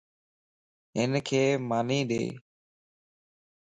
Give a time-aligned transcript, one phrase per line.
[0.97, 1.29] ھنک
[1.69, 2.23] ماني ڏي